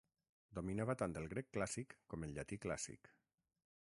[0.59, 3.13] Dominava tant el grec clàssic com el llatí clàssic.